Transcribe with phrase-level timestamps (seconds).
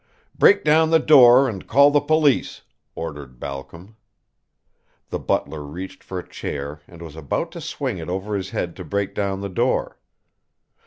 [0.33, 2.63] "Break down the door and call the police,"
[2.95, 3.97] ordered Balcom.
[5.09, 8.75] The butler reached for a chair and was about to swing it over his head
[8.77, 9.99] to break down the door.